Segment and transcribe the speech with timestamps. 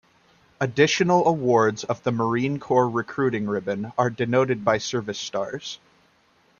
[0.59, 5.77] Additional awards of the Marine Corps Recruiting Ribbon are denoted by service stars.